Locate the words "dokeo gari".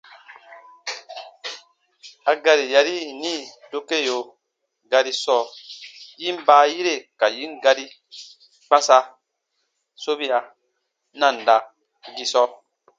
3.71-5.11